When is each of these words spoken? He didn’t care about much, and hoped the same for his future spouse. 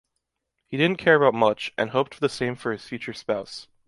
He 0.65 0.77
didn’t 0.77 0.97
care 0.97 1.13
about 1.15 1.35
much, 1.37 1.73
and 1.77 1.91
hoped 1.91 2.19
the 2.21 2.27
same 2.27 2.55
for 2.55 2.71
his 2.71 2.87
future 2.87 3.13
spouse. 3.13 3.67